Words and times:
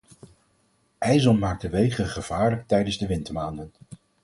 Ijzel 0.99 1.33
maakt 1.33 1.61
de 1.61 1.69
wegen 1.69 2.07
gevaarlijk 2.07 2.67
tijdens 2.67 2.97
de 2.97 3.07
wintermaanden. 3.07 3.71